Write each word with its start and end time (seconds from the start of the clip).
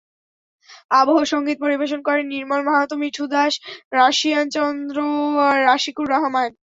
আবহ 0.91 1.17
সংগীত 1.23 1.57
পরিবেশন 1.61 1.99
করেন 2.07 2.25
নির্মল 2.27 2.61
মাহাতো, 2.67 2.95
মিঠু 3.01 3.25
দাস, 3.27 3.53
রাশিয়ান 3.93 4.45
চন্দ্র, 4.49 4.97
আশিকুর 5.75 6.07
রহমান। 6.13 6.51